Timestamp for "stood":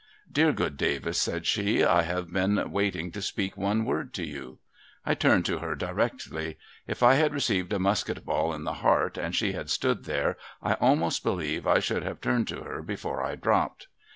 9.69-10.05